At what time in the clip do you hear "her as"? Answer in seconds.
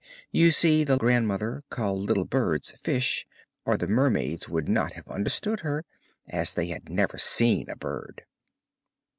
5.59-6.55